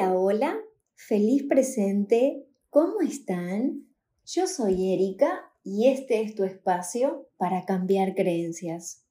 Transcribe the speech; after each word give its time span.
Hola, 0.00 0.56
feliz 0.94 1.42
presente, 1.48 2.46
¿cómo 2.70 3.00
están? 3.00 3.88
Yo 4.24 4.46
soy 4.46 4.92
Erika 4.92 5.50
y 5.64 5.88
este 5.88 6.20
es 6.20 6.36
tu 6.36 6.44
espacio 6.44 7.26
para 7.36 7.64
cambiar 7.64 8.14
creencias. 8.14 9.04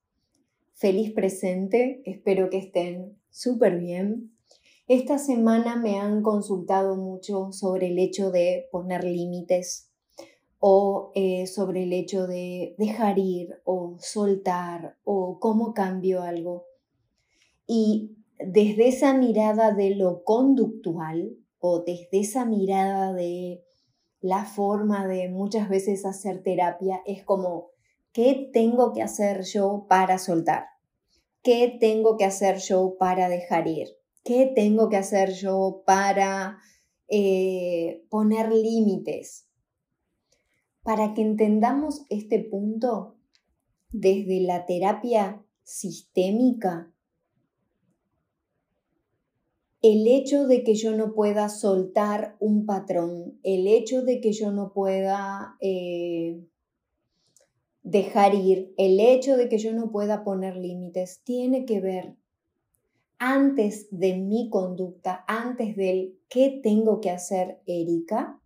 Feliz 0.76 1.12
presente, 1.12 2.02
espero 2.06 2.50
que 2.50 2.60
estén 2.60 3.18
súper 3.30 3.80
bien. 3.80 4.32
Esta 4.88 5.18
semana 5.18 5.76
me 5.76 6.00
han 6.00 6.22
consultado 6.22 6.96
mucho 6.96 7.52
sobre 7.52 7.88
el 7.88 8.00
hecho 8.00 8.32
de 8.32 8.70
poner 8.72 9.04
límites 9.04 9.92
o 10.60 11.12
eh, 11.16 11.48
sobre 11.48 11.84
el 11.84 11.92
hecho 11.92 12.28
de 12.28 12.76
dejar 12.78 13.20
ir 13.20 13.60
o 13.66 13.98
soltar 14.00 14.96
o 15.04 15.38
cómo 15.42 15.74
cambio 15.74 16.22
algo. 16.22 16.66
Y 17.68 18.17
desde 18.40 18.88
esa 18.88 19.14
mirada 19.14 19.74
de 19.74 19.96
lo 19.96 20.24
conductual 20.24 21.38
o 21.60 21.84
desde 21.84 22.20
esa 22.20 22.46
mirada 22.46 23.14
de 23.14 23.64
la 24.20 24.46
forma 24.46 25.08
de 25.08 25.30
muchas 25.30 25.70
veces 25.70 26.06
hacer 26.06 26.44
terapia, 26.44 27.02
es 27.06 27.24
como, 27.24 27.72
¿qué 28.12 28.50
tengo 28.52 28.94
que 28.94 29.02
hacer 29.02 29.44
yo 29.44 29.86
para 29.90 30.18
soltar? 30.18 30.66
¿Qué 31.44 31.78
tengo 31.80 32.18
que 32.18 32.26
hacer 32.26 32.58
yo 32.58 32.96
para 33.00 33.30
dejar 33.30 33.68
ir? 33.68 33.88
¿Qué 34.24 34.52
tengo 34.54 34.90
que 34.90 34.98
hacer 34.98 35.32
yo 35.34 35.84
para 35.86 36.58
eh, 37.08 38.06
poner 38.10 38.52
límites? 38.52 39.48
Para 40.84 41.14
que 41.14 41.22
entendamos 41.22 42.06
este 42.10 42.40
punto, 42.40 43.18
desde 43.90 44.42
la 44.42 44.66
terapia 44.66 45.44
sistémica, 45.64 46.94
el 49.82 50.08
hecho 50.08 50.48
de 50.48 50.64
que 50.64 50.76
yo 50.76 50.96
no 50.96 51.14
pueda 51.14 51.50
soltar 51.50 52.36
un 52.40 52.66
patrón, 52.66 53.40
el 53.44 53.68
hecho 53.68 54.02
de 54.02 54.20
que 54.20 54.32
yo 54.32 54.52
no 54.52 54.74
pueda 54.74 55.56
eh, 55.62 56.44
dejar 57.84 58.34
ir, 58.34 58.74
el 58.78 59.00
hecho 59.00 59.38
de 59.38 59.50
que 59.50 59.60
yo 59.60 59.74
no 59.74 59.92
pueda 59.92 60.24
poner 60.24 60.58
límites, 60.58 61.22
tiene 61.24 61.66
que 61.66 61.80
ver 61.80 62.16
antes 63.20 63.88
de 63.92 64.18
mi 64.18 64.50
conducta, 64.50 65.24
antes 65.28 65.76
del 65.76 66.20
qué 66.28 66.60
tengo 66.62 67.00
que 67.00 67.10
hacer, 67.10 67.62
Erika, 67.66 68.42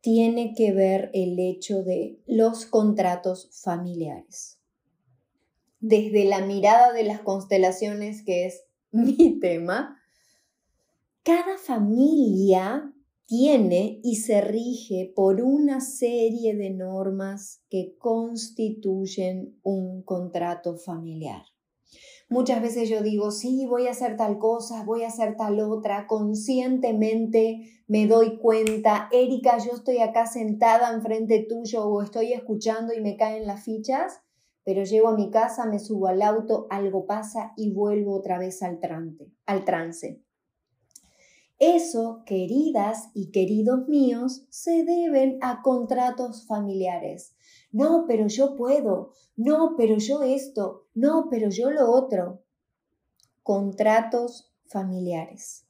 tiene 0.00 0.54
que 0.54 0.72
ver 0.72 1.10
el 1.14 1.38
hecho 1.38 1.82
de 1.84 2.18
los 2.26 2.66
contratos 2.66 3.48
familiares. 3.62 4.58
Desde 5.80 6.24
la 6.24 6.44
mirada 6.44 6.92
de 6.92 7.04
las 7.04 7.20
constelaciones, 7.20 8.22
que 8.24 8.46
es 8.46 8.64
mi 8.92 9.40
tema, 9.40 9.98
cada 11.22 11.58
familia 11.58 12.92
tiene 13.26 14.00
y 14.02 14.16
se 14.16 14.40
rige 14.40 15.12
por 15.14 15.40
una 15.40 15.80
serie 15.80 16.54
de 16.54 16.70
normas 16.70 17.64
que 17.70 17.96
constituyen 17.98 19.58
un 19.62 20.02
contrato 20.02 20.76
familiar. 20.76 21.42
Muchas 22.28 22.62
veces 22.62 22.88
yo 22.88 23.02
digo, 23.02 23.30
sí, 23.30 23.66
voy 23.66 23.86
a 23.86 23.90
hacer 23.90 24.16
tal 24.16 24.38
cosa, 24.38 24.84
voy 24.84 25.02
a 25.02 25.08
hacer 25.08 25.36
tal 25.36 25.60
otra, 25.60 26.06
conscientemente 26.06 27.84
me 27.86 28.06
doy 28.06 28.38
cuenta, 28.38 29.08
Erika, 29.12 29.58
yo 29.58 29.72
estoy 29.76 29.98
acá 29.98 30.26
sentada 30.26 30.92
enfrente 30.94 31.46
tuyo 31.48 31.84
o 31.84 32.02
estoy 32.02 32.32
escuchando 32.32 32.94
y 32.94 33.00
me 33.00 33.16
caen 33.16 33.46
las 33.46 33.64
fichas 33.64 34.22
pero 34.64 34.84
llego 34.84 35.08
a 35.08 35.16
mi 35.16 35.30
casa, 35.30 35.66
me 35.66 35.78
subo 35.78 36.06
al 36.06 36.22
auto, 36.22 36.66
algo 36.70 37.06
pasa 37.06 37.52
y 37.56 37.72
vuelvo 37.72 38.14
otra 38.14 38.38
vez 38.38 38.62
al, 38.62 38.78
al 39.46 39.64
trance. 39.64 40.22
Eso, 41.58 42.22
queridas 42.26 43.10
y 43.14 43.30
queridos 43.30 43.86
míos, 43.86 44.46
se 44.50 44.82
deben 44.84 45.38
a 45.42 45.62
contratos 45.62 46.44
familiares. 46.46 47.36
No, 47.70 48.04
pero 48.08 48.26
yo 48.26 48.56
puedo. 48.56 49.12
No, 49.36 49.74
pero 49.76 49.96
yo 49.98 50.22
esto. 50.22 50.88
No, 50.94 51.28
pero 51.30 51.50
yo 51.50 51.70
lo 51.70 51.90
otro. 51.90 52.42
Contratos 53.44 54.52
familiares. 54.66 55.66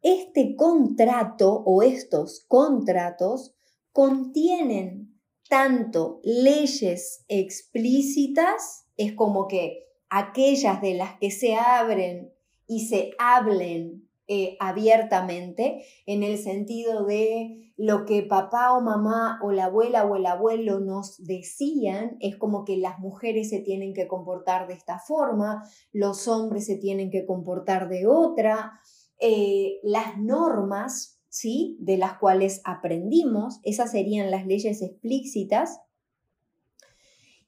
Este 0.00 0.56
contrato 0.56 1.62
o 1.64 1.82
estos 1.82 2.46
contratos 2.48 3.54
contienen 3.92 5.07
tanto 5.48 6.20
leyes 6.22 7.24
explícitas, 7.28 8.86
es 8.96 9.12
como 9.12 9.48
que 9.48 9.86
aquellas 10.10 10.80
de 10.80 10.94
las 10.94 11.18
que 11.18 11.30
se 11.30 11.54
abren 11.54 12.32
y 12.66 12.86
se 12.86 13.12
hablen 13.18 14.08
eh, 14.30 14.58
abiertamente, 14.60 15.84
en 16.04 16.22
el 16.22 16.36
sentido 16.36 17.06
de 17.06 17.72
lo 17.78 18.04
que 18.04 18.22
papá 18.22 18.72
o 18.72 18.82
mamá 18.82 19.38
o 19.42 19.52
la 19.52 19.66
abuela 19.66 20.04
o 20.04 20.16
el 20.16 20.26
abuelo 20.26 20.80
nos 20.80 21.24
decían, 21.24 22.18
es 22.20 22.36
como 22.36 22.64
que 22.64 22.76
las 22.76 22.98
mujeres 22.98 23.48
se 23.48 23.60
tienen 23.60 23.94
que 23.94 24.06
comportar 24.06 24.66
de 24.66 24.74
esta 24.74 24.98
forma, 24.98 25.64
los 25.92 26.28
hombres 26.28 26.66
se 26.66 26.76
tienen 26.76 27.10
que 27.10 27.24
comportar 27.24 27.88
de 27.88 28.06
otra, 28.06 28.80
eh, 29.18 29.78
las 29.82 30.18
normas 30.18 31.17
¿sí? 31.28 31.76
De 31.80 31.96
las 31.96 32.18
cuales 32.18 32.60
aprendimos, 32.64 33.60
esas 33.62 33.92
serían 33.92 34.30
las 34.30 34.46
leyes 34.46 34.82
explícitas, 34.82 35.80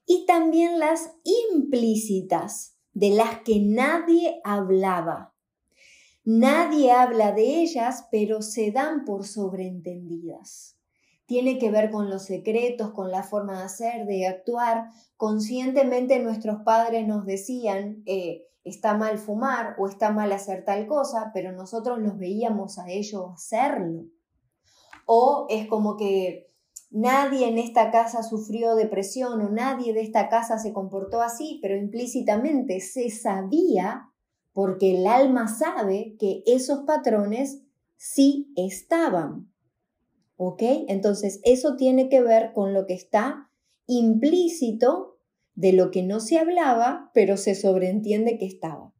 y 0.05 0.25
también 0.25 0.79
las 0.79 1.11
implícitas, 1.53 2.75
de 2.93 3.11
las 3.11 3.41
que 3.41 3.59
nadie 3.61 4.41
hablaba. 4.43 5.33
Nadie 6.23 6.91
habla 6.91 7.31
de 7.31 7.61
ellas, 7.61 8.07
pero 8.11 8.41
se 8.41 8.71
dan 8.71 9.05
por 9.05 9.25
sobreentendidas. 9.25 10.80
Tiene 11.31 11.57
que 11.57 11.71
ver 11.71 11.91
con 11.91 12.09
los 12.09 12.25
secretos, 12.25 12.91
con 12.91 13.09
la 13.09 13.23
forma 13.23 13.59
de 13.59 13.63
hacer, 13.63 14.05
de 14.05 14.27
actuar. 14.27 14.89
Conscientemente 15.15 16.19
nuestros 16.19 16.63
padres 16.65 17.07
nos 17.07 17.25
decían, 17.25 18.03
eh, 18.05 18.49
está 18.65 18.97
mal 18.97 19.17
fumar 19.17 19.75
o 19.77 19.87
está 19.87 20.11
mal 20.11 20.33
hacer 20.33 20.65
tal 20.65 20.87
cosa, 20.87 21.31
pero 21.33 21.53
nosotros 21.53 21.99
los 21.99 22.17
veíamos 22.17 22.77
a 22.79 22.89
ellos 22.89 23.31
hacerlo. 23.33 24.07
O 25.05 25.47
es 25.49 25.69
como 25.69 25.95
que 25.95 26.51
nadie 26.89 27.47
en 27.47 27.59
esta 27.59 27.91
casa 27.91 28.23
sufrió 28.23 28.75
depresión 28.75 29.39
o 29.39 29.49
nadie 29.49 29.93
de 29.93 30.01
esta 30.01 30.27
casa 30.27 30.59
se 30.59 30.73
comportó 30.73 31.21
así, 31.21 31.59
pero 31.61 31.77
implícitamente 31.77 32.81
se 32.81 33.09
sabía, 33.09 34.11
porque 34.51 34.97
el 34.97 35.07
alma 35.07 35.47
sabe 35.47 36.17
que 36.19 36.43
esos 36.45 36.79
patrones 36.79 37.63
sí 37.95 38.51
estaban. 38.57 39.50
¿Ok? 40.43 40.63
Entonces, 40.87 41.39
eso 41.43 41.75
tiene 41.75 42.09
que 42.09 42.19
ver 42.19 42.51
con 42.53 42.73
lo 42.73 42.87
que 42.87 42.95
está 42.95 43.51
implícito 43.85 45.19
de 45.53 45.71
lo 45.71 45.91
que 45.91 46.01
no 46.01 46.19
se 46.19 46.39
hablaba, 46.39 47.11
pero 47.13 47.37
se 47.37 47.53
sobreentiende 47.53 48.39
que 48.39 48.47
estaba. 48.47 48.91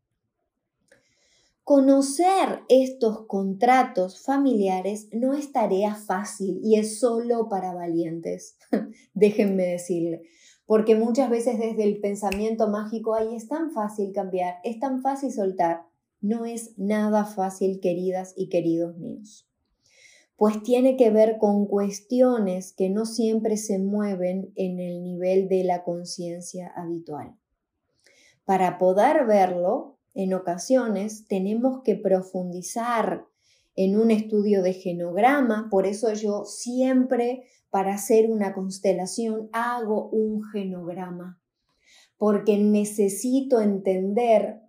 Conocer 1.64 2.60
estos 2.70 3.26
contratos 3.26 4.24
familiares 4.24 5.10
no 5.14 5.34
es 5.34 5.52
tarea 5.52 5.96
fácil 5.96 6.60
y 6.64 6.76
es 6.76 7.00
solo 7.00 7.50
para 7.50 7.74
valientes, 7.74 8.60
déjenme 9.16 9.66
decirle, 9.66 10.22
porque 10.68 10.94
muchas 10.94 11.32
veces 11.32 11.58
desde 11.58 11.86
el 11.86 12.00
pensamiento 12.02 12.68
mágico, 12.68 13.16
ahí 13.16 13.34
es 13.36 13.48
tan 13.48 13.72
fácil 13.72 14.12
cambiar, 14.14 14.58
es 14.64 14.78
tan 14.78 15.02
fácil 15.02 15.32
soltar, 15.32 15.88
no 16.20 16.46
es 16.46 16.78
nada 16.78 17.26
fácil, 17.26 17.80
queridas 17.80 18.36
y 18.38 18.48
queridos 18.50 18.96
míos 19.00 19.48
pues 20.42 20.64
tiene 20.64 20.98
que 20.98 21.12
ver 21.12 21.38
con 21.38 21.68
cuestiones 21.68 22.74
que 22.74 22.90
no 22.90 23.06
siempre 23.06 23.58
se 23.58 23.78
mueven 23.78 24.52
en 24.56 24.80
el 24.80 25.04
nivel 25.04 25.48
de 25.48 25.64
la 25.64 25.84
conciencia 25.84 26.74
habitual. 26.76 27.38
Para 28.44 28.80
poder 28.80 29.28
verlo, 29.28 30.00
en 30.16 30.34
ocasiones 30.34 31.28
tenemos 31.28 31.84
que 31.84 31.96
profundizar 31.96 33.28
en 33.76 33.96
un 34.00 34.10
estudio 34.10 34.64
de 34.64 34.74
genograma, 34.74 35.68
por 35.70 35.86
eso 35.86 36.12
yo 36.14 36.44
siempre 36.44 37.44
para 37.70 37.94
hacer 37.94 38.32
una 38.32 38.52
constelación 38.56 39.48
hago 39.54 40.10
un 40.10 40.42
genograma, 40.46 41.40
porque 42.18 42.58
necesito 42.58 43.62
entender 43.62 44.60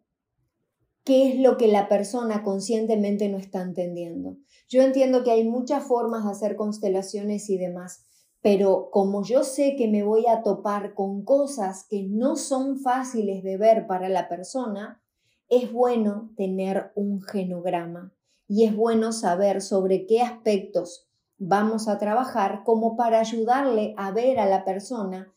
qué 1.05 1.31
es 1.31 1.39
lo 1.39 1.57
que 1.57 1.69
la 1.69 1.89
persona 1.89 2.43
conscientemente 2.43 3.29
no 3.29 3.39
está 3.39 3.63
entendiendo. 3.63 4.37
Yo 4.69 4.83
entiendo 4.83 5.25
que 5.25 5.33
hay 5.33 5.45
muchas 5.45 5.85
formas 5.85 6.25
de 6.25 6.31
hacer 6.31 6.57
constelaciones 6.57 7.51
y 7.51 7.59
demás, 7.59 8.05
pero 8.41 8.91
como 8.91 9.25
yo 9.25 9.45
sé 9.45 9.77
que 9.77 9.89
me 9.89 10.03
voy 10.03 10.27
a 10.27 10.43
topar 10.43 10.95
con 10.95 11.25
cosas 11.25 11.87
que 11.89 12.03
no 12.03 12.37
son 12.37 12.79
fáciles 12.79 13.43
de 13.43 13.57
ver 13.57 13.87
para 13.87 14.09
la 14.09 14.29
persona, 14.29 15.03
es 15.49 15.71
bueno 15.73 16.31
tener 16.37 16.93
un 16.95 17.21
genograma 17.21 18.15
y 18.49 18.65
es 18.65 18.75
bueno 18.75 19.13
saber 19.13 19.61
sobre 19.61 20.07
qué 20.07 20.23
aspectos 20.23 21.09
vamos 21.45 21.89
a 21.89 21.99
trabajar 21.99 22.63
como 22.65 22.97
para 22.97 23.19
ayudarle 23.19 23.95
a 23.97 24.13
ver 24.13 24.39
a 24.39 24.47
la 24.47 24.65
persona, 24.65 25.33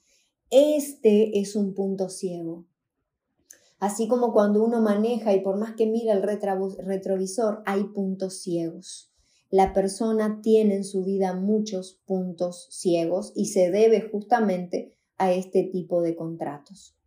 este 0.52 1.40
es 1.40 1.56
un 1.56 1.74
punto 1.74 2.10
ciego. 2.10 2.66
Así 3.80 4.07
como 4.07 4.31
cuando 4.31 4.63
uno 4.63 4.81
maneja 4.81 5.33
y 5.33 5.42
por 5.42 5.57
más 5.57 5.75
que 5.75 5.86
mira 5.86 6.13
el 6.13 6.24
retrovisor, 6.24 7.62
hay 7.66 7.83
puntos 7.86 8.42
ciegos. 8.42 9.12
La 9.50 9.74
persona 9.74 10.39
tiene 10.42 10.75
en 10.75 10.83
su 10.83 11.04
vida 11.04 11.33
muchos 11.33 12.01
puntos 12.06 12.68
ciegos 12.72 13.31
y 13.36 13.48
se 13.48 13.72
debe 13.72 14.01
justamente 14.01 14.98
a 15.18 15.31
este 15.31 15.63
tipo 15.63 16.01
de 16.01 16.16
contratos. 16.16 16.98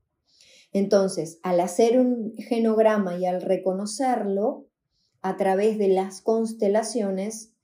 Entonces, 0.73 1.41
al 1.43 1.61
hacer 1.61 1.99
un 1.99 2.35
genograma 2.37 3.19
y 3.19 3.27
al 3.27 3.41
reconocerlo 3.43 4.69
a 5.23 5.37
través 5.37 5.79
de 5.79 5.89
las 5.89 6.21
constelaciones, 6.21 7.55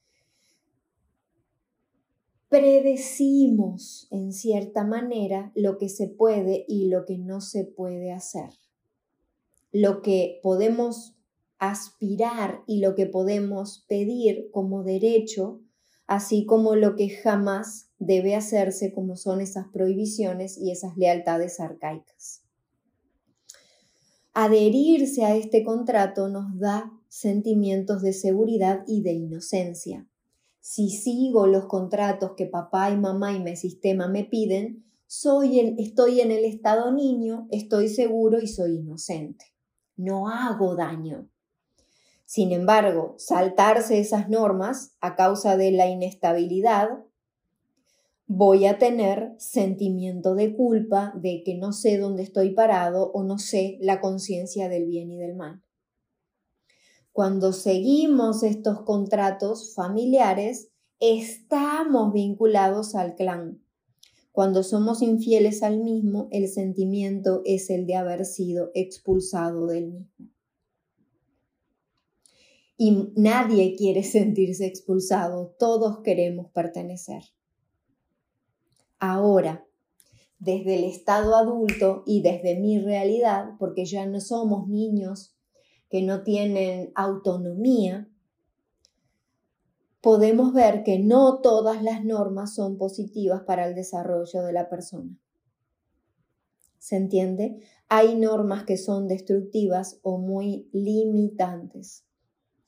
predecimos 2.48 4.08
en 4.10 4.32
cierta 4.32 4.84
manera 4.84 5.52
lo 5.54 5.76
que 5.76 5.88
se 5.88 6.08
puede 6.08 6.64
y 6.66 6.88
lo 6.88 7.04
que 7.04 7.18
no 7.18 7.40
se 7.40 7.64
puede 7.64 8.12
hacer. 8.12 8.50
Lo 9.74 10.00
que 10.00 10.40
podemos 10.42 11.18
aspirar 11.58 12.62
y 12.66 12.78
lo 12.78 12.94
que 12.94 13.04
podemos 13.04 13.84
pedir 13.88 14.48
como 14.52 14.84
derecho, 14.84 15.60
así 16.06 16.46
como 16.46 16.76
lo 16.76 16.96
que 16.96 17.10
jamás 17.10 17.90
debe 17.98 18.34
hacerse 18.34 18.94
como 18.94 19.16
son 19.16 19.42
esas 19.42 19.66
prohibiciones 19.68 20.56
y 20.56 20.70
esas 20.70 20.96
lealtades 20.96 21.60
arcaicas. 21.60 22.42
Adherirse 24.32 25.26
a 25.26 25.36
este 25.36 25.62
contrato 25.62 26.28
nos 26.28 26.58
da 26.58 26.90
sentimientos 27.08 28.00
de 28.00 28.14
seguridad 28.14 28.84
y 28.86 29.02
de 29.02 29.12
inocencia 29.12 30.08
si 30.64 30.88
sigo 30.88 31.46
los 31.46 31.66
contratos 31.66 32.32
que 32.38 32.46
papá 32.46 32.90
y 32.90 32.96
mamá 32.96 33.34
y 33.34 33.38
mi 33.38 33.54
sistema 33.54 34.08
me 34.08 34.24
piden, 34.24 34.82
soy 35.06 35.58
estoy 35.76 36.22
en 36.22 36.30
el 36.30 36.46
estado 36.46 36.90
niño, 36.90 37.46
estoy 37.50 37.90
seguro 37.90 38.40
y 38.40 38.46
soy 38.46 38.76
inocente. 38.76 39.44
No 39.96 40.28
hago 40.28 40.76
daño. 40.76 41.28
Sin 42.24 42.52
embargo, 42.52 43.14
saltarse 43.18 43.98
esas 43.98 44.28
normas 44.28 44.96
a 45.00 45.14
causa 45.14 45.56
de 45.56 45.70
la 45.70 45.88
inestabilidad, 45.88 47.04
voy 48.26 48.66
a 48.66 48.78
tener 48.78 49.34
sentimiento 49.38 50.34
de 50.34 50.56
culpa 50.56 51.12
de 51.14 51.42
que 51.44 51.56
no 51.56 51.72
sé 51.72 51.98
dónde 51.98 52.22
estoy 52.22 52.54
parado 52.54 53.10
o 53.12 53.22
no 53.22 53.38
sé 53.38 53.76
la 53.80 54.00
conciencia 54.00 54.68
del 54.68 54.86
bien 54.86 55.10
y 55.10 55.18
del 55.18 55.36
mal. 55.36 55.62
Cuando 57.12 57.52
seguimos 57.52 58.42
estos 58.42 58.82
contratos 58.82 59.74
familiares, 59.74 60.72
estamos 60.98 62.12
vinculados 62.12 62.94
al 62.94 63.14
clan. 63.14 63.63
Cuando 64.34 64.64
somos 64.64 65.00
infieles 65.00 65.62
al 65.62 65.78
mismo, 65.78 66.26
el 66.32 66.48
sentimiento 66.48 67.42
es 67.44 67.70
el 67.70 67.86
de 67.86 67.94
haber 67.94 68.24
sido 68.24 68.72
expulsado 68.74 69.68
del 69.68 69.92
mismo. 69.92 70.28
Y 72.76 73.12
nadie 73.14 73.76
quiere 73.76 74.02
sentirse 74.02 74.66
expulsado, 74.66 75.54
todos 75.56 76.00
queremos 76.00 76.50
pertenecer. 76.50 77.22
Ahora, 78.98 79.68
desde 80.40 80.78
el 80.78 80.84
estado 80.84 81.36
adulto 81.36 82.02
y 82.04 82.20
desde 82.20 82.58
mi 82.58 82.80
realidad, 82.80 83.50
porque 83.60 83.84
ya 83.84 84.04
no 84.04 84.20
somos 84.20 84.66
niños 84.66 85.36
que 85.88 86.02
no 86.02 86.24
tienen 86.24 86.90
autonomía, 86.96 88.08
podemos 90.04 90.52
ver 90.52 90.82
que 90.82 90.98
no 90.98 91.40
todas 91.40 91.82
las 91.82 92.04
normas 92.04 92.54
son 92.54 92.76
positivas 92.76 93.40
para 93.44 93.66
el 93.66 93.74
desarrollo 93.74 94.42
de 94.42 94.52
la 94.52 94.68
persona. 94.68 95.18
¿Se 96.78 96.96
entiende? 96.96 97.62
Hay 97.88 98.14
normas 98.14 98.64
que 98.64 98.76
son 98.76 99.08
destructivas 99.08 99.98
o 100.02 100.18
muy 100.18 100.68
limitantes 100.74 102.04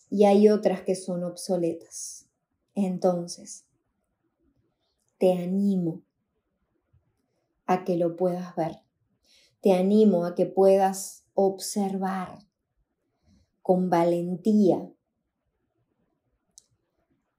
y 0.09 0.25
hay 0.25 0.49
otras 0.49 0.81
que 0.81 0.95
son 0.95 1.25
obsoletas. 1.25 2.27
Entonces, 2.75 3.67
te 5.19 5.35
animo 5.35 6.05
a 7.67 7.85
que 7.85 7.99
lo 7.99 8.17
puedas 8.17 8.57
ver. 8.57 8.79
Te 9.61 9.75
animo 9.75 10.25
a 10.25 10.35
que 10.35 10.47
puedas 10.47 11.27
observar 11.35 12.39
con 13.61 13.91
valentía. 13.91 14.91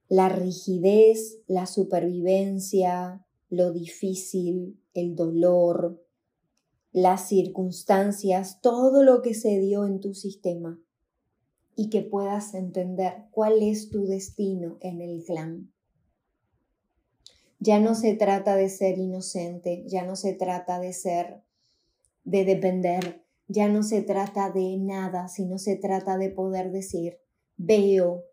La 0.08 0.28
rigidez, 0.28 1.38
la 1.46 1.66
supervivencia, 1.66 3.26
lo 3.50 3.72
difícil, 3.72 4.80
el 4.94 5.14
dolor, 5.14 6.02
las 6.92 7.28
circunstancias, 7.28 8.60
todo 8.60 9.02
lo 9.02 9.22
que 9.22 9.34
se 9.34 9.58
dio 9.58 9.84
en 9.86 10.00
tu 10.00 10.14
sistema 10.14 10.80
y 11.76 11.90
que 11.90 12.02
puedas 12.02 12.54
entender 12.54 13.26
cuál 13.30 13.62
es 13.62 13.90
tu 13.90 14.06
destino 14.06 14.78
en 14.80 15.00
el 15.00 15.22
clan. 15.24 15.72
Ya 17.60 17.80
no 17.80 17.94
se 17.94 18.14
trata 18.14 18.56
de 18.56 18.68
ser 18.68 18.98
inocente, 18.98 19.84
ya 19.86 20.04
no 20.04 20.16
se 20.16 20.32
trata 20.32 20.80
de 20.80 20.92
ser, 20.92 21.42
de 22.24 22.44
depender, 22.44 23.24
ya 23.48 23.68
no 23.68 23.82
se 23.82 24.02
trata 24.02 24.50
de 24.50 24.76
nada, 24.76 25.28
sino 25.28 25.58
se 25.58 25.76
trata 25.76 26.18
de 26.18 26.30
poder 26.30 26.70
decir, 26.70 27.18
veo 27.56 28.24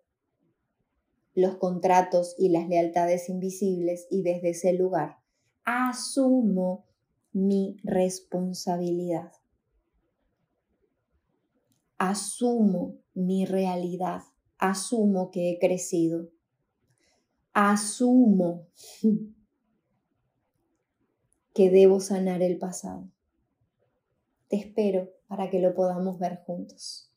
los 1.36 1.58
contratos 1.58 2.34
y 2.38 2.50
las 2.50 2.68
lealtades 2.68 3.30
invisibles 3.30 4.08
y 4.10 4.24
desde 4.24 4.50
ese 4.50 4.74
lugar 4.74 5.18
asumo 5.66 6.86
mi 7.34 7.78
responsabilidad. 7.84 9.34
Asumo 11.98 12.98
mi 13.14 13.46
realidad, 13.46 14.22
asumo 14.58 15.32
que 15.32 15.52
he 15.52 15.60
crecido, 15.60 16.30
asumo 17.54 18.68
que 21.54 21.70
debo 21.70 22.00
sanar 22.00 22.42
el 22.42 22.58
pasado. 22.58 23.10
Te 24.48 24.58
espero 24.58 25.10
para 25.28 25.50
que 25.50 25.60
lo 25.60 25.74
podamos 25.74 26.20
ver 26.20 26.44
juntos. 26.46 27.12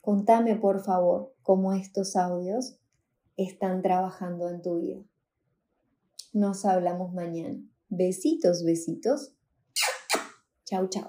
Contame 0.00 0.56
por 0.56 0.84
favor 0.84 1.34
cómo 1.42 1.72
estos 1.72 2.16
audios 2.16 2.79
están 3.36 3.82
trabajando 3.82 4.48
en 4.48 4.62
tu 4.62 4.80
vida. 4.80 5.02
Nos 6.32 6.64
hablamos 6.64 7.12
mañana. 7.12 7.58
Besitos, 7.88 8.64
besitos. 8.64 9.32
Chau, 10.64 10.88
chau. 10.88 11.08